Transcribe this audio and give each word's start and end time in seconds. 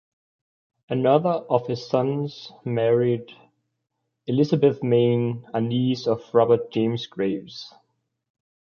Another 0.89 1.29
of 1.29 1.67
his 1.67 1.87
sons 1.87 2.51
married 2.65 3.35
Elizabeth 4.25 4.81
Mayne, 4.81 5.45
a 5.53 5.61
niece 5.61 6.07
of 6.07 6.23
Robert 6.33 6.71
James 6.71 7.05
Graves. 7.05 7.71